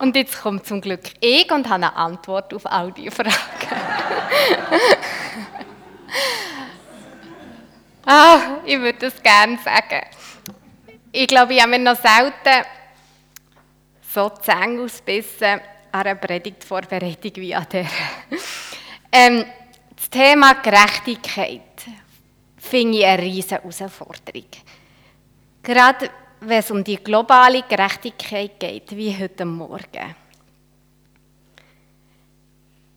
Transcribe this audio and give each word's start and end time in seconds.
Und 0.00 0.16
jetzt 0.16 0.40
kommt 0.40 0.66
zum 0.66 0.80
Glück 0.80 1.12
ich 1.20 1.52
und 1.52 1.68
habe 1.68 1.74
eine 1.74 1.94
Antwort 1.94 2.54
auf 2.54 2.64
all 2.64 2.90
diese 2.90 3.10
Fragen. 3.10 3.34
ah, 8.06 8.40
ich 8.64 8.80
würde 8.80 8.98
das 8.98 9.22
gerne 9.22 9.58
sagen. 9.62 10.06
Ich 11.12 11.26
glaube, 11.26 11.52
ich 11.52 11.60
habe 11.60 11.72
mir 11.72 11.80
noch 11.80 12.00
selten 12.00 12.64
so 14.10 14.30
Zähne 14.30 14.80
ausbissen 14.80 15.60
an 15.92 16.00
einer 16.00 16.14
Predigtvorbereitung 16.14 17.32
wie 17.36 17.54
an 17.54 17.66
der. 17.70 17.86
ähm, 19.12 19.44
das 19.94 20.08
Thema 20.08 20.54
Gerechtigkeit 20.54 21.60
finde 22.56 22.98
ich 22.98 23.04
eine 23.04 23.22
riesige 23.22 23.56
Herausforderung. 23.56 24.46
Gerade 25.62 26.10
wenn 26.40 26.58
es 26.58 26.70
um 26.70 26.82
die 26.82 26.96
globale 26.96 27.62
Gerechtigkeit 27.68 28.58
geht, 28.58 28.96
wie 28.96 29.16
heute 29.16 29.44
Morgen. 29.44 30.14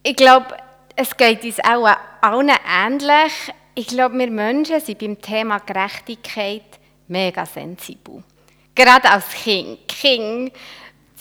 Ich 0.02 0.16
glaube, 0.16 0.58
es 0.96 1.16
geht 1.16 1.44
uns 1.44 1.60
auch 1.60 1.96
allen 2.22 2.52
ähnlich. 2.68 3.34
Ich 3.76 3.88
glaube, 3.88 4.18
wir 4.20 4.30
Menschen 4.30 4.80
sind 4.80 5.00
beim 5.00 5.22
Thema 5.22 5.60
Gerechtigkeit 5.60 6.80
mega 7.08 7.46
sensibel. 7.46 8.24
Gerade 8.76 9.10
als 9.10 9.30
Kind. 9.30 9.88
Kind 9.88 10.54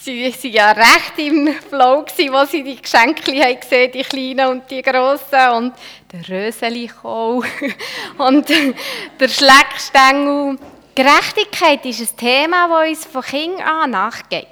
sie 0.02 0.24
waren 0.24 0.52
ja 0.52 0.72
recht 0.72 1.18
im 1.18 1.54
Flow, 1.54 2.04
wo 2.04 2.44
sie 2.44 2.62
die 2.62 2.80
Geschenke 2.80 3.32
haben 3.40 3.90
die 3.92 4.02
kleinen 4.02 4.48
und 4.48 4.70
die 4.70 4.82
grossen. 4.82 5.50
Und 5.56 5.74
der 6.12 6.28
Röseli 6.28 6.90
und 8.18 8.48
der 8.48 9.28
Schleckstängel. 9.28 10.58
Gerechtigkeit 10.94 11.84
ist 11.86 12.00
ein 12.00 12.16
Thema, 12.16 12.68
das 12.68 12.88
uns 12.88 13.06
von 13.06 13.22
Kind 13.22 13.60
an 13.60 13.90
nachgeht. 13.90 14.46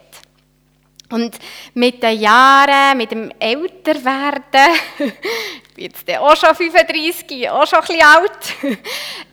Und 1.10 1.38
mit 1.74 2.02
den 2.02 2.20
Jahren, 2.20 2.96
mit 2.96 3.10
dem 3.10 3.32
Älterwerden, 3.38 4.74
ich 4.98 5.74
bin 5.74 5.84
jetzt 5.84 6.18
auch 6.18 6.36
schon 6.36 6.54
35, 6.54 7.50
auch 7.50 7.66
schon 7.66 7.80
ein 7.80 8.02
alt, 8.02 8.54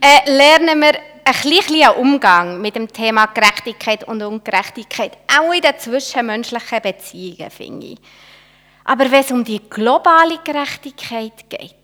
äh, 0.02 0.32
lernen 0.32 0.82
wir 0.82 0.94
ein 1.24 1.34
bisschen 1.34 1.90
Umgang 1.98 2.60
mit 2.62 2.76
dem 2.76 2.92
Thema 2.92 3.28
Gerechtigkeit 3.28 4.04
und 4.06 4.24
Ungerechtigkeit, 4.24 5.18
auch 5.38 5.54
in 5.54 5.62
den 5.62 5.78
zwischenmenschlichen 5.78 6.82
Beziehungen, 6.82 7.52
finde 7.52 7.88
ich. 7.88 8.00
Aber 8.86 9.12
wenn 9.12 9.22
es 9.22 9.32
um 9.32 9.44
die 9.44 9.62
globale 9.70 10.40
Gerechtigkeit 10.44 11.50
geht, 11.50 11.76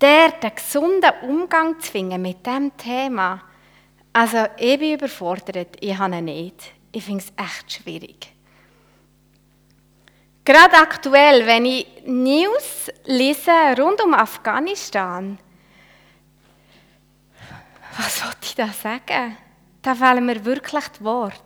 der 0.00 0.30
den 0.32 0.54
gesunden 0.54 1.12
Umgang 1.22 1.78
zu 1.80 1.92
finden 1.92 2.20
mit 2.22 2.44
diesem 2.44 2.76
Thema, 2.76 3.42
also 4.16 4.46
ich 4.56 4.78
bin 4.78 4.94
überfordert, 4.94 5.76
ich 5.78 5.98
habe 5.98 6.16
ihn 6.16 6.24
nicht. 6.24 6.72
Ich 6.90 7.04
finde 7.04 7.22
es 7.22 7.32
echt 7.36 7.70
schwierig. 7.70 8.32
Gerade 10.42 10.74
aktuell, 10.78 11.46
wenn 11.46 11.66
ich 11.66 11.86
News 12.06 12.90
lese 13.04 13.50
rund 13.76 14.00
um 14.02 14.14
Afghanistan, 14.14 15.38
was 17.98 18.24
wollte 18.24 18.38
ich 18.44 18.54
da 18.54 18.68
sagen? 18.68 19.36
Da 19.82 19.94
fehlen 19.94 20.24
mir 20.24 20.42
wirklich 20.46 20.88
die 20.98 21.04
Worte. 21.04 21.36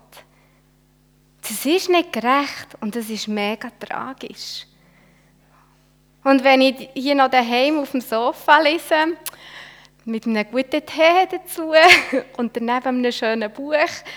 Das 1.43 1.67
ist 1.67 1.89
nicht 1.89 2.13
gerecht 2.13 2.77
und 2.81 2.95
das 2.95 3.11
ist 3.11 3.27
mega 3.27 3.69
tragisch. 3.81 4.65
Und 6.23 6.45
wenn 6.45 6.61
ich 6.61 6.89
hier 6.95 7.17
noch 7.17 7.31
daheim 7.31 7.81
auf 7.81 7.91
dem 7.91 8.01
Sofa 8.01 8.61
lese, 8.61 9.17
mit 10.05 10.27
einem 10.27 10.51
guten 10.51 10.85
Tee 10.85 11.29
dazu 11.31 11.73
und 12.37 12.57
daneben 12.57 12.87
einem 12.87 13.13
schönen 13.13 13.53
Buch 13.53 13.75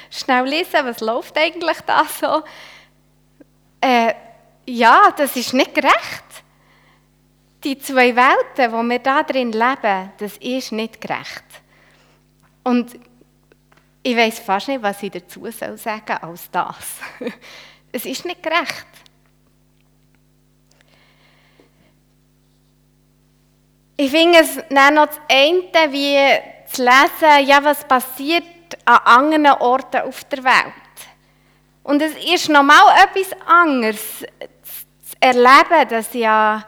schnell 0.10 0.46
lesen, 0.46 0.86
was 0.86 1.02
läuft 1.02 1.38
eigentlich 1.38 1.78
da 1.86 2.06
so. 2.06 2.44
Äh, 3.82 4.14
ja, 4.66 5.14
das 5.16 5.36
ist 5.36 5.54
nicht 5.54 5.76
gerecht. 5.76 6.24
Die 7.64 7.78
zwei 7.78 8.16
Welten, 8.16 8.72
wo 8.74 8.84
wir 8.84 9.00
da 9.00 9.24
drin 9.24 9.52
leben, 9.52 10.12
das 10.18 10.38
ist 10.38 10.72
nicht 10.72 11.00
gerecht. 11.00 11.44
Und 12.64 12.98
ich 14.02 14.18
weiß 14.18 14.40
fast 14.40 14.68
nicht, 14.68 14.82
was 14.82 15.02
ich 15.04 15.12
dazu 15.12 15.50
soll 15.52 15.78
sagen 15.78 16.18
als 16.22 16.50
das. 16.52 17.00
es 17.92 18.06
ist 18.06 18.26
nicht 18.26 18.44
gerecht. 18.44 18.88
Ich 24.04 24.12
finde 24.12 24.40
es 24.40 24.60
dann 24.70 24.96
noch 24.96 25.06
das 25.06 25.22
eine, 25.32 25.94
wie 25.94 26.18
zu 26.70 26.84
lesen, 26.84 27.48
ja, 27.48 27.64
was 27.64 27.86
passiert 27.86 28.44
an 28.84 29.00
anderen 29.06 29.58
Orten 29.62 30.02
auf 30.02 30.26
der 30.26 30.44
Welt. 30.44 30.74
Und 31.84 32.02
es 32.02 32.14
ist 32.22 32.50
nochmal 32.50 32.84
etwas 33.02 33.32
anderes 33.48 34.20
zu 34.20 35.16
erleben, 35.22 35.88
dass 35.88 36.14
ja 36.14 36.66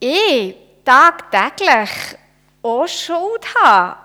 ich 0.00 0.56
tagtäglich 0.84 1.90
auch 2.60 2.88
Schuld 2.88 3.54
habe, 3.62 3.96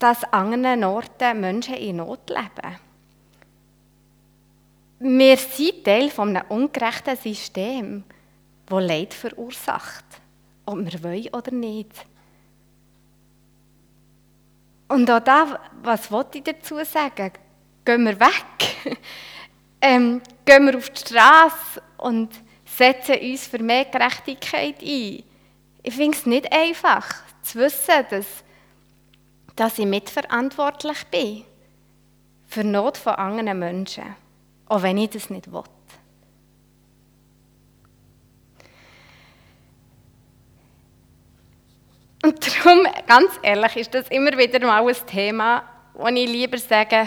dass 0.00 0.24
an 0.24 0.54
anderen 0.54 0.82
Orten 0.82 1.40
Menschen 1.42 1.76
in 1.76 1.98
Not 1.98 2.28
leben. 2.28 2.76
Wir 4.98 5.36
sind 5.36 5.84
Teil 5.84 6.10
eines 6.16 6.42
ungerechten 6.48 7.16
Systems, 7.16 8.02
das 8.66 8.82
Leid 8.82 9.14
verursacht 9.14 10.23
ob 10.66 10.78
wir 10.78 11.02
wollen 11.02 11.28
oder 11.32 11.52
nicht. 11.52 12.06
Und 14.88 15.10
auch 15.10 15.20
da, 15.20 15.60
was 15.82 16.10
wollte 16.10 16.38
ich 16.38 16.44
dazu 16.44 16.76
sagen? 16.84 17.32
Gehen 17.84 18.04
wir 18.04 18.18
weg. 18.20 18.76
ähm, 19.80 20.20
gehen 20.44 20.66
wir 20.66 20.76
auf 20.76 20.90
die 20.90 21.00
Straße 21.00 21.82
und 21.98 22.30
setzen 22.64 23.18
uns 23.20 23.46
für 23.46 23.62
mehr 23.62 23.84
Gerechtigkeit 23.86 24.80
ein. 24.80 25.22
Ich 25.82 25.94
finde 25.94 26.16
es 26.16 26.26
nicht 26.26 26.52
einfach, 26.52 27.06
zu 27.42 27.58
wissen, 27.58 28.06
dass, 28.10 28.26
dass 29.56 29.78
ich 29.78 29.86
mitverantwortlich 29.86 31.04
bin 31.10 31.44
für 32.46 32.62
die 32.62 32.68
Not 32.68 32.96
von 32.96 33.14
anderen 33.14 33.58
Menschen, 33.58 34.16
auch 34.66 34.82
wenn 34.82 34.98
ich 34.98 35.10
das 35.10 35.30
nicht 35.30 35.52
will. 35.52 35.62
Und 42.24 42.56
darum, 42.56 42.86
ganz 43.06 43.32
ehrlich, 43.42 43.76
ist 43.76 43.92
das 43.92 44.08
immer 44.08 44.38
wieder 44.38 44.58
mal 44.60 44.88
ein 44.88 44.96
Thema, 45.06 45.62
wo 45.92 46.06
ich 46.06 46.26
lieber 46.26 46.56
sage, 46.56 47.06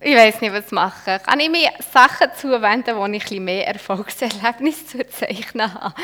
ich 0.00 0.16
weiß 0.16 0.40
nicht, 0.40 0.54
was 0.54 0.72
machen. 0.72 1.18
Kann 1.22 1.38
ich 1.38 1.50
mir 1.50 1.70
Sachen 1.92 2.28
zuwenden, 2.34 2.96
wo 2.96 3.04
ich 3.04 3.30
ein 3.30 3.44
mehr 3.44 3.68
Erfolgserlebnisse 3.68 5.06
zu 5.06 5.06
zeichnen 5.10 5.74
habe? 5.74 5.94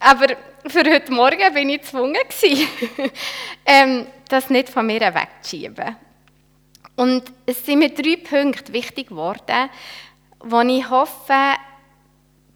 Aber 0.00 0.28
für 0.66 0.90
heute 0.90 1.12
Morgen 1.12 1.52
bin 1.52 1.68
ich 1.68 1.82
gezwungen, 1.82 2.16
ähm, 3.66 4.06
das 4.30 4.48
nicht 4.48 4.70
von 4.70 4.86
mir 4.86 5.00
wegzuschieben. 5.14 5.96
Und 6.96 7.24
es 7.44 7.66
sind 7.66 7.80
mir 7.80 7.90
drei 7.90 8.16
Punkte 8.16 8.72
wichtig 8.72 9.08
geworden, 9.08 9.68
wo 10.40 10.62
ich 10.62 10.88
hoffe, 10.88 11.56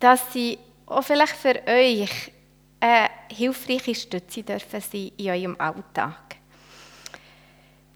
dass 0.01 0.33
sie 0.33 0.59
auch 0.87 1.03
vielleicht 1.03 1.37
für 1.37 1.61
euch 1.67 2.33
eine 2.81 3.11
hilfreiche 3.31 3.95
Stütze 3.95 4.43
dürfen 4.43 4.81
sein 4.81 5.13
in 5.17 5.31
eurem 5.31 5.57
Alltag. 5.59 6.37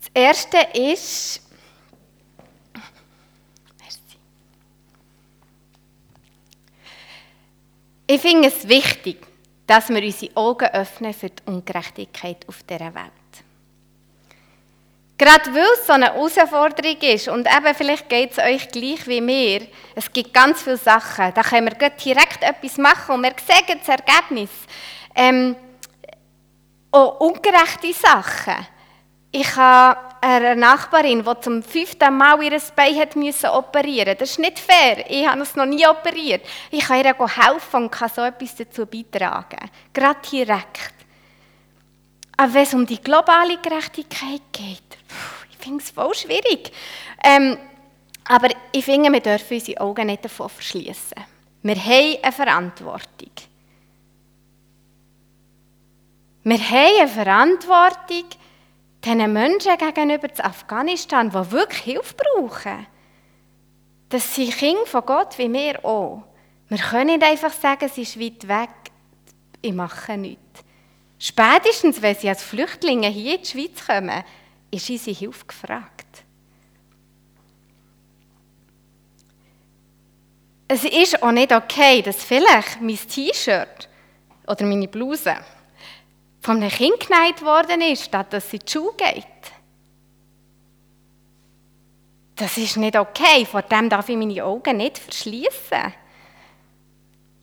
Das 0.00 0.10
erste 0.14 0.58
ist, 0.78 1.40
ich 8.06 8.20
finde 8.20 8.48
es 8.48 8.68
wichtig, 8.68 9.26
dass 9.66 9.88
wir 9.88 10.02
unsere 10.02 10.36
Augen 10.36 10.68
öffnen 10.68 11.14
für 11.14 11.30
die 11.30 11.42
Ungerechtigkeit 11.46 12.46
auf 12.48 12.62
dieser 12.64 12.94
Welt. 12.94 13.21
Gerade 15.22 15.54
weil 15.54 15.68
es 15.74 15.86
so 15.86 15.92
eine 15.92 16.06
Herausforderung 16.06 16.96
ist 17.00 17.28
und 17.28 17.46
eben 17.46 17.74
vielleicht 17.76 18.08
geht 18.08 18.32
es 18.32 18.38
euch 18.38 18.68
gleich 18.70 19.06
wie 19.06 19.20
mir, 19.20 19.68
es 19.94 20.12
gibt 20.12 20.34
ganz 20.34 20.62
viele 20.62 20.76
Sachen, 20.76 21.32
da 21.32 21.42
können 21.42 21.70
wir 21.70 21.90
direkt 21.90 22.42
etwas 22.42 22.76
machen 22.76 23.14
und 23.14 23.22
wir 23.22 23.32
sehen 23.46 23.78
das 23.78 23.88
Ergebnis. 23.88 24.50
Ähm, 25.14 25.54
auch 26.90 27.20
ungerechte 27.20 27.92
Sachen. 27.92 28.66
Ich 29.30 29.54
habe 29.54 30.00
eine 30.22 30.56
Nachbarin, 30.56 31.22
die 31.22 31.40
zum 31.40 31.62
fünften 31.62 32.16
Mal 32.16 32.42
ihr 32.42 32.60
Bein 32.74 33.08
müssen 33.14 33.50
operieren 33.50 34.16
Das 34.18 34.30
ist 34.30 34.40
nicht 34.40 34.58
fair. 34.58 35.08
Ich 35.08 35.24
habe 35.24 35.42
es 35.42 35.54
noch 35.54 35.66
nie 35.66 35.86
operiert. 35.86 36.44
Ich 36.72 36.84
kann 36.84 36.98
ihr 36.98 37.14
helfen 37.14 37.84
und 37.84 37.92
kann 37.92 38.10
so 38.12 38.22
etwas 38.22 38.56
dazu 38.56 38.86
beitragen. 38.86 39.70
Gerade 39.92 40.18
direkt. 40.32 40.94
Aber 42.36 42.54
wenn 42.54 42.62
es 42.64 42.74
um 42.74 42.84
die 42.84 43.00
globale 43.00 43.56
Gerechtigkeit 43.58 44.42
geht, 44.50 45.01
finde 45.62 45.82
es 45.82 45.90
voll 45.90 46.14
schwierig. 46.14 46.72
Ähm, 47.24 47.56
aber 48.24 48.48
ich 48.72 48.84
finde, 48.84 49.12
wir 49.12 49.20
dürfen 49.20 49.54
unsere 49.54 49.80
Augen 49.80 50.06
nicht 50.06 50.24
davon 50.24 50.48
verschließen. 50.48 51.24
Wir 51.62 51.76
haben 51.76 52.18
eine 52.22 52.32
Verantwortung. 52.32 53.30
Wir 56.44 56.58
haben 56.58 56.98
eine 56.98 57.08
Verantwortung 57.08 58.24
diesen 59.04 59.32
Menschen 59.32 59.76
gegenüber 59.78 60.32
zu 60.32 60.44
Afghanistan, 60.44 61.30
die 61.30 61.50
wirklich 61.50 61.82
Hilfe 61.82 62.14
brauchen. 62.14 62.86
Das 64.08 64.34
sind 64.34 64.56
Kinder 64.56 64.86
von 64.86 65.04
Gott 65.06 65.38
wie 65.38 65.52
wir 65.52 65.84
auch. 65.84 66.22
Wir 66.68 66.78
können 66.78 67.06
nicht 67.06 67.22
einfach 67.22 67.52
sagen, 67.52 67.86
es 67.86 67.98
ist 67.98 68.18
weit 68.18 68.46
weg, 68.48 68.70
ich 69.60 69.72
mache 69.72 70.16
nichts. 70.16 70.40
Spätestens, 71.18 72.00
wenn 72.02 72.16
sie 72.16 72.28
als 72.28 72.42
Flüchtlinge 72.42 73.08
hier 73.08 73.36
in 73.36 73.42
die 73.42 73.48
Schweiz 73.48 73.86
kommen, 73.86 74.24
ist 74.72 74.90
unsere 74.90 75.16
Hilfe 75.16 75.46
gefragt. 75.46 76.24
Es 80.66 80.84
ist 80.84 81.22
auch 81.22 81.32
nicht 81.32 81.52
okay, 81.52 82.00
dass 82.00 82.24
vielleicht 82.24 82.80
mein 82.80 82.96
T-Shirt 82.96 83.88
oder 84.46 84.64
meine 84.64 84.88
Bluse 84.88 85.36
von 86.40 86.56
einem 86.56 86.70
Kind 86.70 86.98
genäht 86.98 87.42
worden 87.42 87.82
ist, 87.82 88.04
statt 88.04 88.32
dass 88.32 88.50
sie 88.50 88.56
in 88.56 88.62
die 88.66 88.72
Schule 88.72 88.94
geht. 88.96 89.26
Das 92.36 92.56
ist 92.56 92.78
nicht 92.78 92.96
okay, 92.96 93.44
vor 93.44 93.62
dem 93.62 93.90
darf 93.90 94.08
ich 94.08 94.16
meine 94.16 94.42
Augen 94.42 94.78
nicht 94.78 94.98
verschließen. 94.98 95.92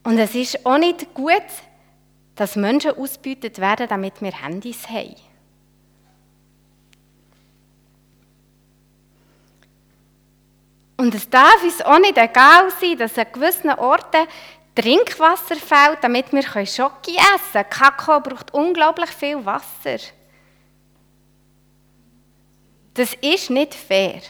Und 0.04 0.18
es 0.18 0.34
ist 0.34 0.66
auch 0.66 0.80
nicht 0.80 1.14
gut, 1.14 1.46
dass 2.36 2.56
Menschen 2.56 2.98
ausgebeutet 2.98 3.60
werden, 3.60 3.88
damit 3.88 4.22
wir 4.22 4.32
Handys 4.32 4.90
haben. 4.90 5.29
Und 11.00 11.16
es 11.16 11.30
darf 11.30 11.64
uns 11.64 11.82
auch 11.82 11.98
nicht 11.98 12.18
egal 12.18 12.70
sein, 12.72 12.98
dass 12.98 13.18
an 13.18 13.32
gewissen 13.32 13.70
Orten 13.70 14.28
Trinkwasser 14.76 15.56
fehlt, 15.56 16.00
damit 16.02 16.34
wir 16.34 16.44
Schoki 16.44 17.16
essen 17.16 17.54
können. 17.54 17.70
Kakao 17.70 18.20
braucht 18.20 18.54
unglaublich 18.54 19.10
viel 19.12 19.46
Wasser. 19.46 19.98
Das 22.94 23.14
ist 23.14 23.50
nicht 23.50 23.76
fair. 23.76 24.22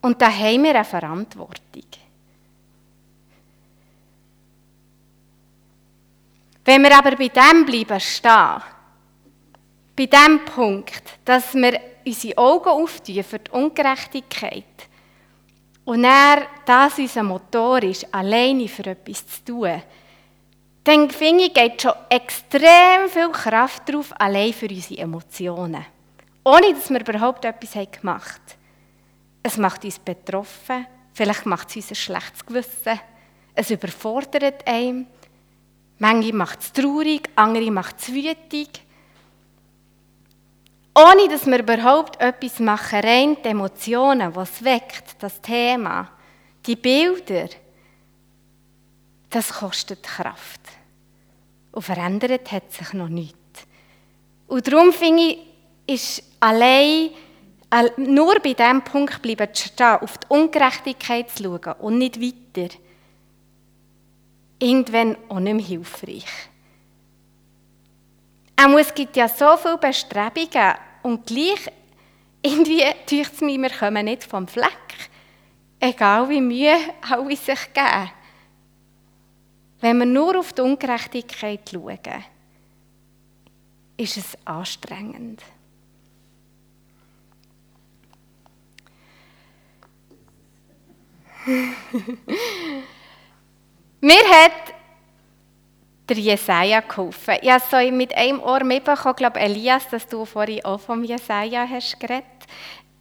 Und 0.00 0.22
da 0.22 0.30
haben 0.30 0.62
wir 0.62 0.76
eine 0.76 0.84
Verantwortung. 0.84 1.88
Wenn 6.64 6.82
wir 6.82 6.96
aber 6.96 7.16
bei 7.16 7.26
dem 7.26 7.66
bleiben 7.66 7.98
stehen, 7.98 8.62
bei 9.96 10.06
dem 10.06 10.44
Punkt, 10.44 11.02
dass 11.24 11.52
wir 11.54 11.80
unsere 12.06 12.38
Augen 12.38 12.68
auftun 12.68 13.24
für 13.24 13.40
die 13.40 13.50
Ungerechtigkeit 13.50 14.89
und 15.90 16.04
er 16.04 16.46
das 16.64 17.00
unser 17.00 17.24
Motor 17.24 17.82
ist, 17.82 18.14
alleine 18.14 18.68
für 18.68 18.86
etwas 18.86 19.26
zu 19.26 19.44
tun, 19.44 19.82
dann 20.84 21.10
finde 21.10 21.44
ich, 21.44 21.52
geht 21.52 21.82
schon 21.82 21.94
extrem 22.08 23.08
viel 23.08 23.28
Kraft 23.30 23.88
drauf, 23.88 24.12
allein 24.16 24.52
für 24.52 24.68
unsere 24.68 25.00
Emotionen. 25.00 25.84
Ohne, 26.44 26.74
dass 26.74 26.90
wir 26.90 27.00
überhaupt 27.00 27.44
etwas 27.44 27.72
gemacht 27.90 28.40
haben. 28.40 28.60
Es 29.42 29.56
macht 29.56 29.84
uns 29.84 29.98
betroffen, 29.98 30.86
vielleicht 31.12 31.46
macht 31.46 31.70
es 31.70 31.76
uns 31.76 31.90
ein 31.90 31.96
schlechtes 31.96 32.46
Gewissen, 32.46 33.00
es 33.56 33.70
überfordert 33.72 34.64
einen, 34.68 35.08
manche 35.98 36.32
macht 36.32 36.60
es 36.60 36.72
traurig, 36.72 37.28
andere 37.34 37.68
macht 37.72 37.98
es 37.98 38.14
wütig. 38.14 38.68
Ohne 40.94 41.28
dass 41.28 41.46
wir 41.46 41.60
überhaupt 41.60 42.20
etwas 42.20 42.58
machen, 42.58 43.00
rein 43.00 43.36
die 43.44 43.48
Emotionen, 43.48 44.34
was 44.34 44.62
weckt, 44.64 45.16
das 45.20 45.40
Thema, 45.40 46.10
die 46.66 46.76
Bilder, 46.76 47.48
das 49.30 49.52
kostet 49.52 50.02
Kraft. 50.02 50.60
Und 51.72 51.82
verändert 51.82 52.50
hat 52.50 52.72
sich 52.72 52.92
noch 52.92 53.08
nichts. 53.08 53.36
Und 54.48 54.66
darum 54.66 54.92
finde 54.92 55.22
ich, 55.22 55.38
ist 55.86 56.22
allein 56.40 57.10
nur 57.96 58.40
bei 58.40 58.52
diesem 58.52 58.82
Punkt 58.82 59.22
bleiben 59.22 59.54
zu 59.54 59.68
stehen, 59.68 59.98
auf 60.00 60.18
die 60.18 60.26
Ungerechtigkeit 60.28 61.30
zu 61.30 61.44
schauen 61.44 61.74
und 61.78 61.98
nicht 61.98 62.20
weiter, 62.20 62.74
irgendwann 64.58 65.16
auch 65.28 65.38
nicht 65.38 65.54
mehr 65.54 65.64
hilfreich. 65.64 66.49
Auch 68.62 68.78
es 68.78 68.92
gibt 68.92 69.16
ja 69.16 69.26
so 69.26 69.56
viele 69.56 69.78
Bestrebungen 69.78 70.74
und 71.02 71.26
gleich 71.26 71.72
irgendwie 72.42 72.82
tut 73.06 73.32
es 73.32 73.40
mir, 73.40 73.58
wir 73.58 73.70
kommen 73.70 74.04
nicht 74.04 74.24
vom 74.24 74.46
Fleck. 74.46 74.68
Egal 75.78 76.28
wie 76.28 76.42
Mühe 76.42 76.76
alle 77.00 77.36
sich 77.36 77.72
geben. 77.72 78.10
Wenn 79.80 79.96
wir 79.98 80.04
nur 80.04 80.38
auf 80.38 80.52
die 80.52 80.60
Ungerechtigkeit 80.60 81.70
schauen, 81.70 81.98
ist 83.96 84.18
es 84.18 84.36
anstrengend. 84.44 85.42
Mir 94.02 94.14
hat 94.14 94.74
der 96.10 96.18
Jesaja 96.18 96.80
geholfen. 96.80 97.36
Ich 97.40 97.50
habe 97.50 97.62
so 97.70 97.76
mit 97.92 98.14
einem 98.16 98.40
Ohr 98.40 98.64
mitbekommen, 98.64 99.14
glaube 99.14 99.38
Elias, 99.38 99.88
dass 99.88 100.08
du 100.08 100.24
vorhin 100.24 100.64
auch 100.64 100.80
vom 100.80 101.04
Jesaja 101.04 101.66
hast 101.68 102.00
geredet. 102.00 102.24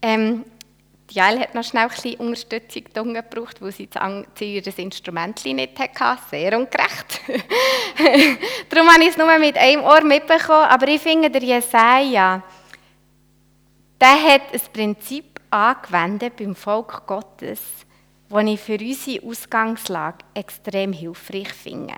Ähm, 0.02 0.46
Jael 1.12 1.40
hat 1.40 1.56
noch 1.56 1.64
schnell 1.64 1.86
ein 1.86 1.90
bisschen 1.90 2.16
Unterstützung 2.18 3.14
gebraucht, 3.16 3.60
weil 3.62 3.72
sie 3.72 3.90
ihr 4.42 4.78
Instrument 4.78 5.44
nicht 5.44 5.80
hatte. 5.80 6.22
Sehr 6.30 6.56
ungerecht. 6.56 7.22
Darum 8.70 8.90
habe 8.90 9.04
ich 9.04 9.10
es 9.10 9.18
nur 9.18 9.40
mit 9.40 9.58
einem 9.58 9.84
Ohr 9.84 10.04
mitbekommen. 10.04 10.66
Aber 10.70 10.88
ich 10.88 11.02
finde, 11.02 11.32
der 11.32 11.42
Jesaja, 11.42 12.44
der 14.00 14.24
hat 14.24 14.54
ein 14.54 14.62
Prinzip 14.72 15.40
angewendet 15.50 16.36
beim 16.38 16.56
Volk 16.56 17.08
Gottes 17.08 17.60
die 18.30 18.54
ich 18.54 18.60
für 18.60 18.80
unsere 18.80 19.26
Ausgangslage 19.26 20.20
extrem 20.34 20.94
hilfreich 20.94 21.52
finde. 21.54 21.96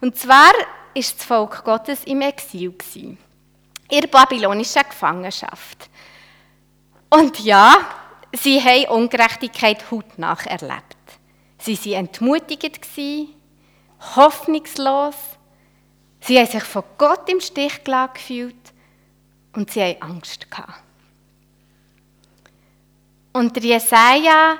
Und 0.00 0.16
zwar 0.16 0.52
ist 0.94 1.18
das 1.18 1.26
Volk 1.26 1.64
Gottes 1.64 2.04
im 2.04 2.20
Exil 2.20 2.74
in 2.94 4.00
der 4.00 4.08
babylonischen 4.08 4.82
Gefangenschaft. 4.88 5.90
Und 7.10 7.40
ja, 7.40 7.76
sie 8.32 8.60
haben 8.60 9.02
Ungerechtigkeit 9.02 9.90
hautnach 9.90 10.46
erlebt. 10.46 10.96
Sie 11.58 11.76
waren 11.76 12.06
entmutigend, 12.06 12.80
hoffnungslos, 14.16 15.14
sie 16.20 16.38
haben 16.38 16.46
sich 16.46 16.64
von 16.64 16.84
Gott 16.98 17.28
im 17.28 17.40
Stich 17.40 17.82
gelassen 17.84 18.14
gefühlt 18.14 18.72
und 19.54 19.70
sie 19.70 19.82
haben 19.82 20.02
Angst 20.02 20.50
gehabt. 20.50 20.82
Und 23.32 23.62
Jesaja 23.62 24.58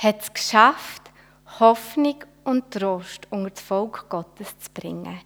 hat 0.00 0.22
es 0.22 0.32
geschafft, 0.32 1.10
Hoffnung 1.58 2.24
und 2.44 2.70
Trost 2.70 3.26
unter 3.30 3.50
das 3.50 3.60
Volk 3.60 4.08
Gottes 4.08 4.58
zu 4.58 4.70
bringen, 4.72 5.20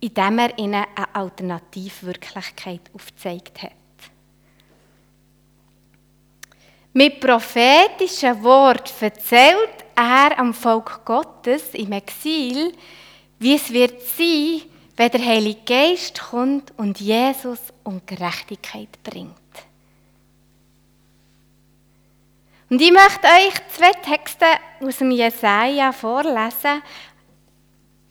indem 0.00 0.38
er 0.38 0.58
ihnen 0.58 0.84
eine 0.96 1.14
Alternativwirklichkeit 1.14 2.82
aufgezeigt 2.92 3.62
hat. 3.62 3.72
Mit 6.92 7.20
prophetischen 7.20 8.42
Wort 8.42 8.92
erzählt 9.00 9.84
er 9.94 10.36
am 10.36 10.52
Volk 10.52 11.04
Gottes 11.04 11.72
im 11.74 11.92
Exil, 11.92 12.72
wie 13.38 13.54
es 13.54 13.72
wird 13.72 14.02
sein, 14.02 14.62
wenn 14.96 15.10
der 15.12 15.24
Heilige 15.24 15.60
Geist 15.64 16.20
kommt 16.20 16.76
und 16.76 16.98
Jesus 16.98 17.60
und 17.84 18.06
Gerechtigkeit 18.08 18.88
bringt. 19.04 19.39
Und 22.70 22.80
ich 22.80 22.92
möchte 22.92 23.26
euch 23.26 23.54
zwei 23.76 23.90
Texte 23.90 24.46
aus 24.80 24.98
dem 24.98 25.10
Jesaja 25.10 25.90
vorlesen 25.90 26.82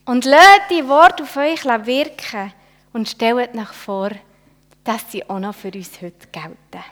und 0.03 0.25
lasst 0.25 0.69
die 0.69 0.85
Worte 0.85 1.23
auf 1.23 1.37
euch 1.37 1.63
wirken 1.63 2.51
und 2.91 3.07
stellt 3.07 3.55
nach 3.55 3.73
vor, 3.73 4.11
dass 4.83 5.09
sie 5.11 5.27
auch 5.29 5.39
noch 5.39 5.55
für 5.55 5.71
uns 5.71 6.01
heute 6.01 6.27
gelten. 6.31 6.83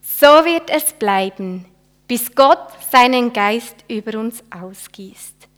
So 0.00 0.26
wird 0.44 0.70
es 0.70 0.92
bleiben, 0.92 1.64
bis 2.06 2.32
Gott 2.32 2.68
seinen 2.88 3.32
Geist 3.32 3.84
über 3.88 4.16
uns 4.16 4.44
ausgießt. 4.50 5.48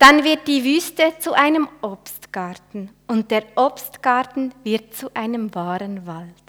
Dann 0.00 0.24
wird 0.24 0.48
die 0.48 0.64
Wüste 0.64 1.12
zu 1.20 1.34
einem 1.34 1.68
Obstgarten 1.82 2.90
und 3.06 3.30
der 3.30 3.44
Obstgarten 3.54 4.52
wird 4.64 4.92
zu 4.92 5.14
einem 5.14 5.54
wahren 5.54 6.04
Wald. 6.04 6.47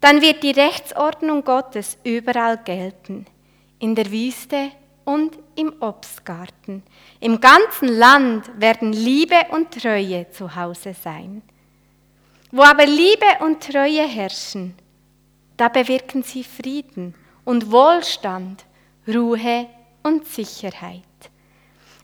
Dann 0.00 0.22
wird 0.22 0.42
die 0.42 0.52
Rechtsordnung 0.52 1.44
Gottes 1.44 1.98
überall 2.04 2.58
gelten, 2.58 3.26
in 3.78 3.94
der 3.94 4.10
Wüste 4.10 4.70
und 5.04 5.38
im 5.56 5.72
Obstgarten. 5.80 6.82
Im 7.18 7.40
ganzen 7.40 7.88
Land 7.88 8.50
werden 8.60 8.92
Liebe 8.92 9.36
und 9.50 9.70
Treue 9.72 10.30
zu 10.30 10.54
Hause 10.54 10.94
sein. 10.94 11.42
Wo 12.52 12.62
aber 12.62 12.86
Liebe 12.86 13.26
und 13.40 13.62
Treue 13.62 14.06
herrschen, 14.06 14.74
da 15.56 15.68
bewirken 15.68 16.22
sie 16.22 16.44
Frieden 16.44 17.14
und 17.44 17.72
Wohlstand, 17.72 18.64
Ruhe 19.06 19.66
und 20.02 20.26
Sicherheit. 20.26 21.02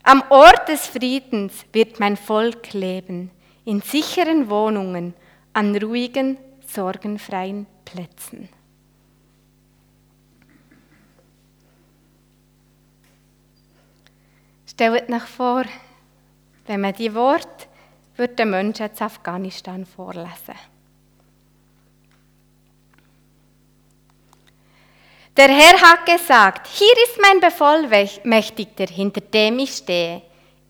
Am 0.03 0.23
Ort 0.29 0.67
des 0.67 0.85
Friedens 0.87 1.65
wird 1.71 1.99
mein 1.99 2.17
Volk 2.17 2.73
leben, 2.73 3.31
in 3.63 3.81
sicheren 3.81 4.49
Wohnungen, 4.49 5.13
an 5.53 5.75
ruhigen, 5.77 6.37
sorgenfreien 6.75 7.65
Plätzen. 7.85 8.49
Stellt 14.67 15.09
euch 15.09 15.21
vor, 15.23 15.63
wenn 16.67 16.81
man 16.81 16.93
die 16.93 17.13
Worte 17.13 17.67
würde 18.17 18.35
den 18.35 18.49
Menschen 18.49 18.89
in 18.89 19.01
Afghanistan 19.01 19.85
vorlesen. 19.85 20.55
Der 25.37 25.49
Herr 25.49 25.81
hat 25.81 26.05
gesagt, 26.05 26.67
hier 26.67 26.93
ist 27.03 27.19
mein 27.21 27.41
Bevollmächtigter, 27.41 28.85
hinter 28.85 29.19
dem 29.19 29.59
ich 29.59 29.71
stehe. 29.75 30.21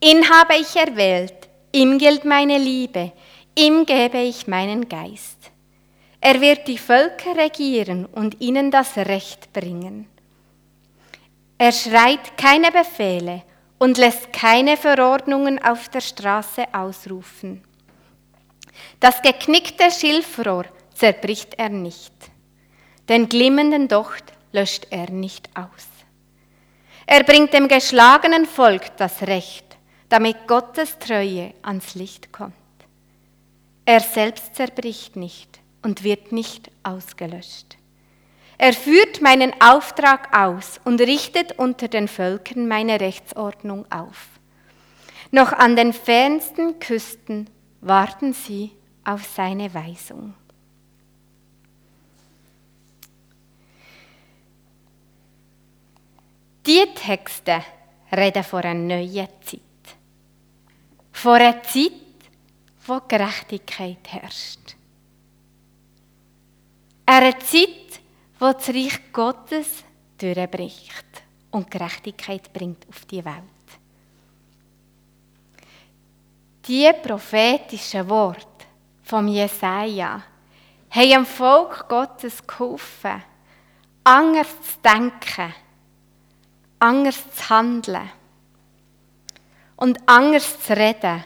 Ihn 0.02 0.28
habe 0.28 0.56
ich 0.56 0.76
erwählt, 0.76 1.50
ihm 1.72 2.00
gilt 2.00 2.26
meine 2.26 2.58
Liebe, 2.58 3.12
ihm 3.56 3.86
gebe 3.86 4.18
ich 4.18 4.48
meinen 4.48 4.90
Geist. 4.90 5.52
Er 6.28 6.42
wird 6.42 6.68
die 6.68 6.80
Völker 6.80 7.38
regieren 7.38 8.08
und 8.08 8.42
ihnen 8.42 8.72
das 8.72 8.98
Recht 8.98 9.54
bringen. 9.54 10.08
Er 11.60 11.72
schreit 11.72 12.36
keine 12.36 12.72
Befehle 12.72 13.44
und 13.78 14.00
lässt 14.00 14.34
keine 14.34 14.76
Verordnungen 14.76 15.64
auf 15.64 15.88
der 15.90 16.02
Straße 16.02 16.66
ausrufen. 16.74 17.64
Das 19.00 19.22
geknickte 19.22 19.92
Schilfrohr 19.92 20.66
zerbricht 20.96 21.60
er 21.60 21.70
nicht, 21.70 22.16
den 23.08 23.30
glimmenden 23.30 23.88
Docht 23.88 24.24
löscht 24.52 24.88
er 24.90 25.12
nicht 25.12 25.48
aus. 25.56 25.86
Er 27.06 27.24
bringt 27.24 27.54
dem 27.54 27.68
geschlagenen 27.68 28.48
Volk 28.48 28.98
das 28.98 29.22
Recht, 29.22 29.78
damit 30.10 30.48
Gottes 30.48 30.98
Treue 30.98 31.54
ans 31.62 31.94
Licht 31.94 32.34
kommt. 32.34 32.56
Er 33.86 34.00
selbst 34.00 34.56
zerbricht 34.56 35.16
nicht 35.18 35.60
und 35.86 36.04
wird 36.04 36.32
nicht 36.32 36.72
ausgelöscht. 36.82 37.78
Er 38.58 38.74
führt 38.74 39.22
meinen 39.22 39.54
Auftrag 39.62 40.36
aus 40.36 40.82
und 40.84 41.00
richtet 41.00 41.60
unter 41.60 41.88
den 41.88 42.08
Völkern 42.08 42.68
meine 42.68 43.00
Rechtsordnung 43.00 43.86
auf. 43.92 44.30
Noch 45.30 45.54
an 45.54 45.76
den 45.76 45.94
fernsten 45.94 46.80
Küsten 46.80 47.50
warten 47.82 48.34
sie 48.34 48.72
auf 49.04 49.26
seine 49.26 49.72
Weisung. 49.76 50.34
Die 56.66 56.86
Texte 56.96 57.64
reden 58.12 58.44
von 58.44 58.62
einer 58.64 58.74
neuen 58.74 59.28
Zeit. 59.44 59.62
Von 61.12 61.34
einer 61.34 61.62
Zeit, 61.62 61.92
wo 62.88 63.00
Gerechtigkeit 63.08 64.00
herrscht. 64.08 64.76
Eine 67.08 67.38
Zeit, 67.38 68.02
wo 68.40 68.52
das 68.52 68.68
Reich 68.70 69.00
Gottes 69.14 69.84
durchbricht 70.18 71.06
und 71.52 71.70
Gerechtigkeit 71.70 72.52
bringt 72.52 72.88
auf 72.90 73.06
die 73.06 73.24
Welt. 73.24 73.44
Die 76.68 76.92
prophetischen 77.04 78.10
Worte 78.10 78.66
vom 79.04 79.28
Jesaja 79.28 80.24
haben 80.90 81.10
dem 81.10 81.26
Volk 81.28 81.88
Gottes 81.88 82.46
geholfen, 82.46 83.22
anders 84.04 84.48
zu 84.48 84.80
denken, 84.84 85.54
anders 86.80 87.24
zu 87.36 87.50
handeln 87.50 88.10
und 89.76 90.00
anders 90.08 90.60
zu 90.60 90.76
reden, 90.76 91.24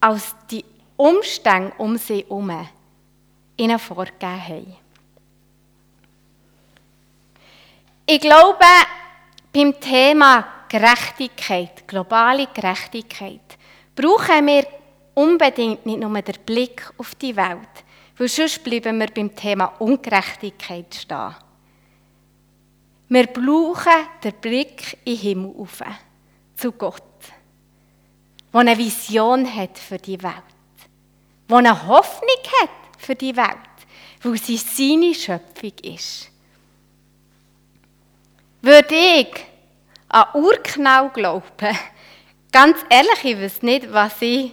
als 0.00 0.34
die 0.50 0.64
Umstände 0.96 1.72
um 1.78 1.96
sie 1.96 2.24
herum 2.24 2.68
ihnen 3.56 3.78
vorgegeben 3.78 4.48
haben. 4.48 4.87
Ich 8.10 8.20
glaube, 8.20 8.64
beim 9.52 9.78
Thema 9.78 10.42
Gerechtigkeit, 10.66 11.86
globale 11.86 12.46
Gerechtigkeit, 12.54 13.58
brauchen 13.94 14.46
wir 14.46 14.66
unbedingt 15.12 15.84
nicht 15.84 16.00
nur 16.00 16.22
den 16.22 16.36
Blick 16.46 16.90
auf 16.96 17.14
die 17.16 17.36
Welt, 17.36 17.68
weil 18.16 18.28
sonst 18.28 18.64
bleiben 18.64 18.98
wir 18.98 19.08
beim 19.08 19.36
Thema 19.36 19.74
Ungerechtigkeit 19.78 20.94
stehen. 20.94 21.34
Wir 23.10 23.26
brauchen 23.26 24.06
den 24.24 24.32
Blick 24.40 24.96
in 25.04 25.14
den 25.14 25.20
Himmel 25.20 25.54
auf, 25.58 25.82
zu 26.56 26.72
Gott, 26.72 27.02
der 28.54 28.60
eine 28.60 28.78
Vision 28.78 29.54
hat 29.54 29.76
für 29.76 29.98
die 29.98 30.22
Welt, 30.22 30.34
der 31.46 31.58
eine 31.58 31.86
Hoffnung 31.86 32.42
hat 32.62 32.70
für 32.96 33.14
die 33.14 33.36
Welt, 33.36 33.76
weil 34.22 34.38
sie 34.38 34.56
seine 34.56 35.14
Schöpfung 35.14 35.72
ist. 35.82 36.27
Würde 38.60 38.94
ich 38.94 39.46
an 40.08 40.26
Urknall 40.34 41.10
glauben, 41.10 41.46
ganz 42.52 42.76
ehrlich, 42.90 43.24
ich 43.24 43.40
weiß 43.40 43.62
nicht, 43.62 43.92
was 43.92 44.20
ich 44.20 44.52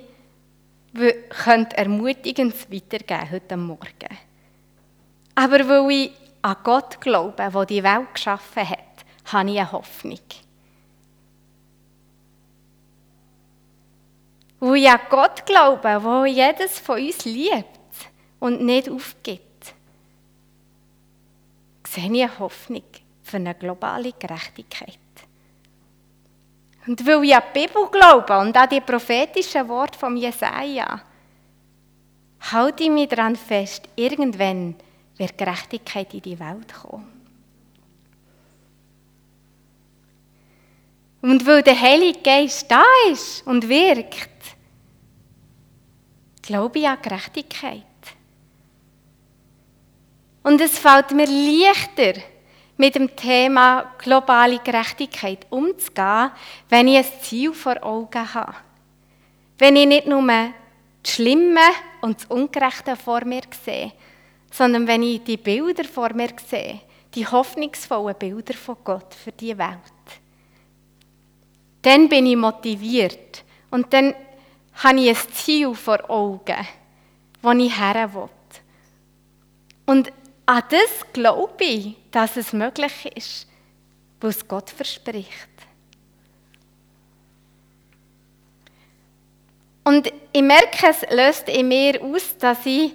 ermutigend 1.73 2.71
weitergeben 2.71 3.31
heute 3.31 3.57
Morgen. 3.57 4.17
Aber 5.33 5.67
weil 5.67 5.91
ich 5.91 6.11
an 6.43 6.55
Gott 6.63 7.01
glaube, 7.01 7.49
der 7.51 7.65
die 7.65 7.83
Welt 7.83 8.13
geschaffen 8.13 8.69
hat, 8.69 8.79
habe 9.25 9.49
ich 9.49 9.59
eine 9.59 9.71
Hoffnung. 9.71 10.19
Weil 14.59 14.75
ich 14.75 14.89
an 14.89 14.99
Gott 15.09 15.45
glaube, 15.47 15.81
der 15.81 16.25
jedes 16.27 16.77
von 16.77 17.01
uns 17.01 17.25
liebt 17.25 17.65
und 18.39 18.61
nicht 18.61 18.87
aufgibt, 18.87 19.73
sehe 21.87 22.03
ich 22.03 22.23
eine 22.23 22.39
Hoffnung 22.39 22.83
für 23.25 23.37
eine 23.37 23.55
globale 23.55 24.13
Gerechtigkeit. 24.13 24.99
Und 26.87 27.05
weil 27.05 27.23
ich 27.23 27.35
an 27.35 27.41
die 27.53 27.59
Bibel 27.59 27.87
glaube 27.91 28.37
und 28.37 28.55
an 28.55 28.69
die 28.69 28.79
prophetischen 28.79 29.67
Worte 29.67 29.97
von 29.97 30.15
Jesaja, 30.15 31.01
halte 32.51 32.83
ich 32.83 32.91
mich 32.91 33.09
daran 33.09 33.35
fest, 33.35 33.89
irgendwann 33.95 34.75
wird 35.17 35.37
Gerechtigkeit 35.37 36.13
in 36.13 36.21
die 36.21 36.39
Welt 36.39 36.73
kommen. 36.73 37.11
Und 41.21 41.43
weil 41.47 41.63
der 41.63 41.79
Heilige 41.81 42.19
Geist 42.19 42.69
da 42.69 42.83
ist 43.11 43.47
und 43.47 43.67
wirkt, 43.67 44.29
glaube 46.43 46.77
ich 46.77 46.87
an 46.87 47.01
Gerechtigkeit. 47.01 47.81
Und 50.43 50.61
es 50.61 50.77
fällt 50.77 51.09
mir 51.11 51.25
leichter, 51.25 52.21
mit 52.77 52.95
dem 52.95 53.15
Thema 53.15 53.93
globale 53.97 54.59
Gerechtigkeit 54.59 55.45
umzugehen, 55.49 56.31
wenn 56.69 56.87
ich 56.87 56.97
ein 56.97 57.21
Ziel 57.21 57.53
vor 57.53 57.81
Augen 57.83 58.33
habe. 58.33 58.55
Wenn 59.57 59.75
ich 59.75 59.87
nicht 59.87 60.07
nur 60.07 60.21
das 60.21 61.13
Schlimme 61.13 61.61
und 62.01 62.17
das 62.17 62.25
Ungerechte 62.25 62.95
vor 62.95 63.23
mir 63.23 63.43
sehe, 63.63 63.93
sondern 64.51 64.87
wenn 64.87 65.03
ich 65.03 65.23
die 65.23 65.37
Bilder 65.37 65.85
vor 65.85 66.13
mir 66.13 66.29
sehe, 66.45 66.81
die 67.13 67.25
hoffnungsvollen 67.25 68.17
Bilder 68.17 68.53
von 68.53 68.77
Gott 68.83 69.13
für 69.13 69.31
die 69.31 69.57
Welt. 69.57 69.79
Dann 71.81 72.09
bin 72.09 72.25
ich 72.25 72.35
motiviert 72.35 73.43
und 73.71 73.93
dann 73.93 74.13
habe 74.83 74.99
ich 74.99 75.09
ein 75.09 75.33
Ziel 75.33 75.73
vor 75.75 76.09
Augen, 76.09 76.67
wo 77.41 77.51
ich 77.51 77.79
her 77.79 78.13
will. 78.13 78.29
Und 79.85 80.11
an 80.45 80.63
das 80.69 81.13
glaube 81.13 81.63
ich, 81.63 81.95
dass 82.11 82.37
es 82.37 82.53
möglich 82.53 83.11
ist, 83.15 83.47
was 84.21 84.47
Gott 84.47 84.69
verspricht. 84.69 85.49
Und 89.83 90.11
ich 90.31 90.41
merke, 90.41 90.87
es 90.89 91.01
löst 91.11 91.47
in 91.47 91.67
mir 91.67 92.01
aus, 92.03 92.35
dass 92.37 92.65
ich 92.65 92.93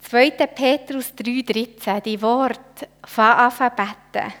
2. 0.00 0.30
Petrus 0.30 1.12
3,13 1.14 2.00
die 2.00 2.20
Worte 2.20 2.88
von 3.04 3.70
beten. 3.76 4.32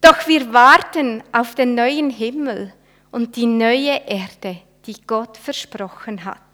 Doch 0.00 0.26
wir 0.26 0.52
warten 0.52 1.22
auf 1.32 1.54
den 1.54 1.74
neuen 1.74 2.10
Himmel 2.10 2.72
und 3.10 3.34
die 3.36 3.46
neue 3.46 4.00
Erde, 4.06 4.58
die 4.86 5.00
Gott 5.06 5.36
versprochen 5.36 6.24
hat. 6.24 6.47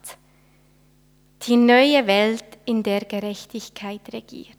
Die 1.47 1.57
neue 1.57 2.07
Welt, 2.07 2.45
in 2.65 2.83
der 2.83 3.01
Gerechtigkeit 3.01 4.01
regiert. 4.13 4.57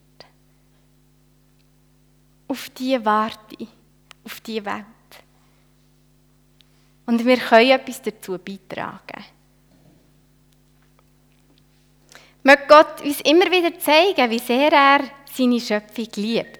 Auf 2.48 2.70
die 2.70 3.04
warte 3.04 3.56
ich, 3.58 3.70
auf 4.24 4.40
die 4.42 4.64
Welt. 4.64 4.86
Und 7.08 7.26
wir 7.26 7.38
können 7.38 7.72
etwas 7.72 8.02
dazu 8.02 8.38
beitragen. 8.38 9.24
Möge 12.44 12.64
Gott 12.68 13.02
uns 13.02 13.22
immer 13.22 13.46
wieder 13.46 13.78
zeigen, 13.80 14.30
wie 14.30 14.40
sehr 14.40 14.72
er 14.72 15.02
seine 15.32 15.60
Schöpfung 15.60 16.08
liebt. 16.16 16.60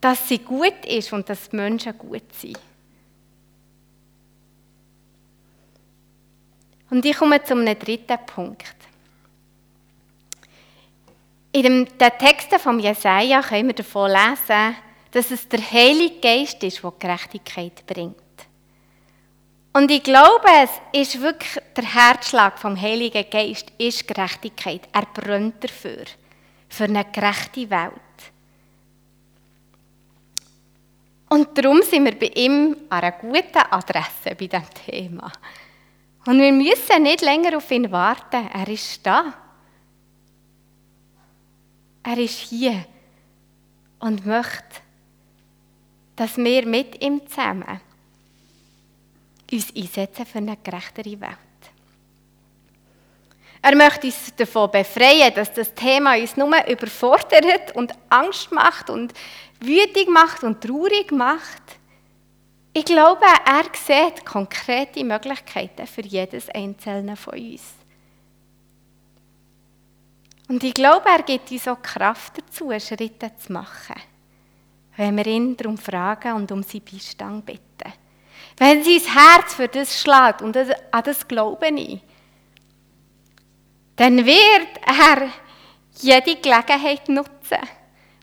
Dass 0.00 0.28
sie 0.28 0.38
gut 0.38 0.86
ist 0.86 1.12
und 1.12 1.28
dass 1.28 1.48
die 1.48 1.56
Menschen 1.56 1.98
gut 1.98 2.32
sind. 2.32 2.58
Und 6.90 7.04
ich 7.04 7.16
komme 7.16 7.42
zum 7.44 7.64
dritten 7.64 8.18
Punkt. 8.26 8.74
In 11.52 11.62
den 11.62 11.88
Texten 11.98 12.58
von 12.58 12.78
Jesaja 12.78 13.42
können 13.42 13.68
wir 13.68 13.74
davon 13.74 14.10
lesen, 14.10 14.76
dass 15.10 15.30
es 15.30 15.48
der 15.48 15.60
Heilige 15.70 16.20
Geist 16.20 16.62
ist, 16.62 16.82
der 16.82 16.92
Gerechtigkeit 16.98 17.84
bringt. 17.86 18.16
Und 19.72 19.90
ich 19.90 20.02
glaube, 20.02 20.48
es 20.62 20.70
ist 21.00 21.20
wirklich 21.20 21.62
der 21.76 21.84
Herzschlag 21.84 22.58
vom 22.58 22.80
Heiligen 22.80 23.28
Geist, 23.30 23.72
ist 23.78 24.06
Gerechtigkeit. 24.06 24.88
Er 24.92 25.06
brennt 25.06 25.62
dafür, 25.62 26.04
für 26.68 26.84
eine 26.84 27.04
gerechte 27.04 27.70
Welt. 27.70 27.92
Und 31.28 31.56
darum 31.56 31.82
sind 31.82 32.04
wir 32.04 32.18
bei 32.18 32.32
ihm 32.34 32.76
an 32.88 33.00
einer 33.00 33.12
guten 33.12 33.58
Adresse 33.70 34.34
bei 34.36 34.46
diesem 34.46 34.64
Thema. 34.86 35.30
Und 36.26 36.38
wir 36.38 36.52
müssen 36.52 37.02
nicht 37.02 37.22
länger 37.22 37.56
auf 37.56 37.70
ihn 37.70 37.90
warten. 37.90 38.48
Er 38.52 38.68
ist 38.68 39.04
da. 39.04 39.32
Er 42.02 42.18
ist 42.18 42.38
hier 42.38 42.84
und 44.00 44.24
möchte, 44.26 44.80
dass 46.16 46.36
wir 46.36 46.66
mit 46.66 47.02
ihm 47.02 47.26
zusammen 47.26 47.80
uns 49.50 49.74
einsetzen 49.74 50.26
für 50.26 50.38
eine 50.38 50.56
gerechtere 50.62 51.20
Welt. 51.20 51.36
Er 53.62 53.76
möchte 53.76 54.06
uns 54.06 54.34
davon 54.36 54.70
befreien, 54.70 55.34
dass 55.34 55.52
das 55.52 55.74
Thema 55.74 56.16
uns 56.16 56.36
nur 56.36 56.66
überfordert 56.66 57.74
und 57.74 57.92
Angst 58.08 58.50
macht 58.52 58.88
und 58.88 59.12
wütig 59.60 60.08
macht 60.08 60.42
und 60.42 60.62
traurig 60.62 61.12
macht. 61.12 61.62
Ich 62.72 62.84
glaube, 62.84 63.24
er 63.24 63.64
sieht 63.74 64.24
konkrete 64.24 65.02
Möglichkeiten 65.02 65.86
für 65.86 66.02
jedes 66.02 66.48
einzelne 66.50 67.16
von 67.16 67.34
uns. 67.34 67.74
Und 70.48 70.62
ich 70.62 70.74
glaube, 70.74 71.08
er 71.08 71.22
gibt 71.22 71.50
uns 71.50 71.66
auch 71.66 71.82
Kraft 71.82 72.38
dazu, 72.38 72.70
Schritte 72.78 73.32
zu 73.36 73.52
machen, 73.52 73.96
wenn 74.96 75.16
wir 75.16 75.26
ihn 75.26 75.56
darum 75.56 75.78
fragen 75.78 76.34
und 76.34 76.50
um 76.52 76.62
seinen 76.62 76.84
Beistand 76.84 77.46
bitten. 77.46 77.92
Wenn 78.56 78.84
sein 78.84 79.14
Herz 79.14 79.54
für 79.54 79.68
das 79.68 80.00
schlägt, 80.00 80.42
und 80.42 80.56
an 80.56 81.02
das 81.04 81.26
glaube 81.26 81.68
ich, 81.68 82.00
dann 83.96 84.24
wird 84.24 84.78
er 84.86 85.28
jede 86.00 86.36
Gelegenheit 86.36 87.08
nutzen, 87.08 87.58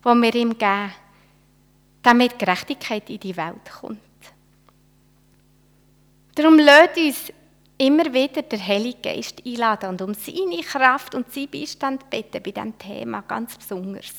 die 0.03 0.21
wir 0.21 0.35
ihm 0.35 0.57
geben, 0.57 0.91
damit 2.01 2.39
Gerechtigkeit 2.39 3.09
in 3.09 3.19
die 3.19 3.35
Welt 3.35 3.69
kommt. 3.79 4.06
Darum 6.37 6.59
lädt 6.59 6.95
uns 6.97 7.33
immer 7.79 8.13
wieder 8.13 8.43
der 8.43 8.67
Heilige 8.67 9.01
Geist 9.01 9.41
einladen 9.43 9.89
und 9.89 10.01
um 10.03 10.13
seine 10.13 10.61
Kraft 10.61 11.15
und 11.15 11.33
seinen 11.33 11.49
Beistand 11.49 12.07
bitten 12.11 12.43
bei 12.43 12.51
diesem 12.51 12.77
Thema 12.77 13.23
ganz 13.23 13.57
besonders. 13.57 14.13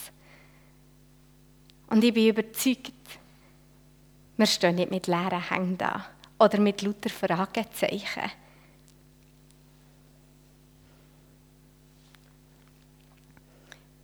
Und 1.86 2.02
ich 2.02 2.12
bin 2.12 2.30
überzeugt, 2.30 2.92
wir 4.36 4.46
stehen 4.46 4.74
nicht 4.74 4.90
mit 4.90 5.06
leeren 5.06 5.48
Hängen 5.48 5.78
da 5.78 6.06
oder 6.40 6.58
mit 6.58 6.82
lauter 6.82 7.08
Fragezeichen. 7.08 8.32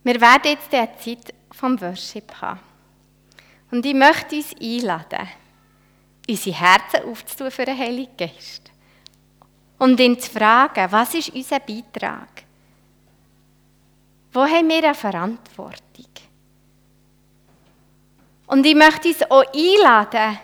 Wir 0.03 0.21
werden 0.21 0.51
jetzt 0.51 0.71
die 0.71 1.17
Zeit 1.17 1.33
vom 1.51 1.81
Worship 1.81 2.33
haben. 2.39 2.61
Und 3.71 3.85
ich 3.85 3.93
möchte 3.93 4.37
uns 4.37 4.55
einladen, 4.57 5.27
unsere 6.27 6.55
Herzen 6.55 7.09
aufzutun 7.09 7.51
für 7.51 7.65
den 7.65 7.77
Heiligen 7.77 8.17
Geist. 8.17 8.71
Und 9.77 9.99
ihn 9.99 10.19
zu 10.19 10.31
fragen, 10.31 10.91
was 10.91 11.13
ist 11.13 11.29
unser 11.29 11.59
Beitrag? 11.59 12.43
Wo 14.31 14.41
haben 14.41 14.69
wir 14.69 14.83
eine 14.83 14.95
Verantwortung? 14.95 15.81
Und 18.47 18.65
ich 18.65 18.75
möchte 18.75 19.07
uns 19.07 19.23
auch 19.23 19.43
einladen, 19.53 20.39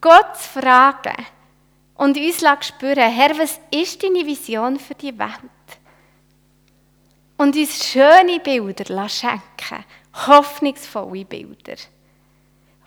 Gott 0.00 0.36
zu 0.36 0.60
fragen 0.60 1.26
und 1.94 2.16
uns 2.16 2.38
zu 2.38 2.56
spüren, 2.62 3.10
Herr, 3.10 3.38
was 3.38 3.60
ist 3.70 4.02
deine 4.02 4.26
Vision 4.26 4.78
für 4.78 4.94
die 4.94 5.16
Welt? 5.18 5.50
und 7.40 7.56
uns 7.56 7.86
schöne 7.86 8.38
Bilder 8.38 9.08
schenken, 9.08 9.84
hoffnungsvolle 10.26 11.24
Bilder, 11.24 11.76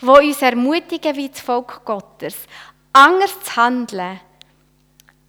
die 0.03 0.27
uns 0.27 0.41
ermutigen 0.41 1.15
wie 1.15 1.29
das 1.29 1.39
Volk 1.39 1.83
Gottes, 1.85 2.35
anders 2.91 3.41
zu 3.41 3.55
handeln, 3.55 4.19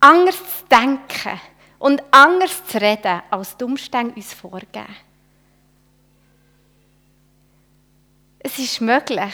anders 0.00 0.36
zu 0.36 0.64
denken 0.70 1.40
und 1.78 2.02
anders 2.10 2.66
zu 2.66 2.80
reden, 2.80 3.22
als 3.30 3.56
die 3.56 3.64
Umstände 3.64 4.14
uns 4.14 4.34
vorgeben. 4.34 4.96
Es 8.40 8.58
ist 8.58 8.80
möglich, 8.80 9.32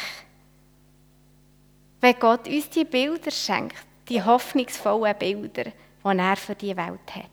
wenn 2.00 2.18
Gott 2.18 2.46
uns 2.46 2.70
die 2.70 2.85
Bilder 2.85 3.31
schenkt, 3.31 3.76
die 4.09 4.22
hoffnungsvollen 4.22 5.16
Bilder, 5.18 5.64
die 6.05 6.18
er 6.18 6.37
für 6.37 6.55
die 6.55 6.76
Welt 6.76 7.14
hat. 7.14 7.31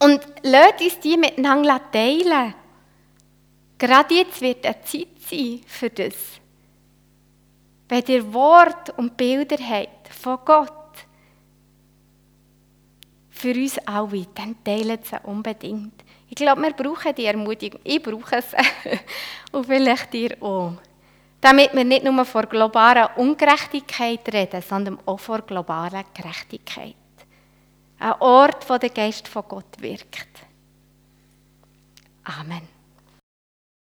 Und 0.00 0.20
lasst 0.42 0.80
uns 0.80 1.00
die 1.00 1.16
miteinander 1.16 1.80
teilen. 1.92 2.54
Gerade 3.84 4.14
jetzt 4.14 4.40
wird 4.40 4.64
eine 4.64 4.80
Zeit 4.82 5.08
sein 5.28 5.60
für 5.66 5.90
das. 5.90 6.14
Wenn 7.86 8.04
ihr 8.06 8.32
Wort 8.32 8.96
und 8.96 9.14
Bilder 9.14 9.58
habt 9.58 10.08
von 10.08 10.38
Gott, 10.42 10.72
für 13.28 13.52
uns 13.52 13.76
alle, 13.86 14.26
dann 14.34 14.56
teilt 14.64 15.04
sie 15.04 15.18
unbedingt. 15.24 16.02
Ich 16.30 16.34
glaube, 16.34 16.62
wir 16.62 16.72
brauchen 16.72 17.14
die 17.14 17.26
Ermutigung. 17.26 17.78
Ich 17.84 18.02
brauche 18.02 18.36
es. 18.36 18.54
und 19.52 19.66
vielleicht 19.66 20.14
ihr 20.14 20.42
auch. 20.42 20.72
Damit 21.42 21.74
wir 21.74 21.84
nicht 21.84 22.04
nur 22.04 22.24
vor 22.24 22.44
globaler 22.44 23.18
Ungerechtigkeit 23.18 24.26
reden, 24.32 24.62
sondern 24.62 24.98
auch 25.04 25.20
vor 25.20 25.42
globaler 25.42 26.04
Gerechtigkeit. 26.14 26.94
Ein 27.98 28.14
Ort, 28.18 28.66
wo 28.66 28.78
der 28.78 28.88
Geist 28.88 29.28
von 29.28 29.44
Gott 29.46 29.76
wirkt. 29.78 30.30
Amen. 32.24 32.73